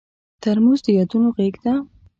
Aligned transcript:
ترموز 0.41 0.79
د 0.85 0.87
یادونو 0.97 1.29
غېږ 1.37 1.55
ده. 1.63 1.73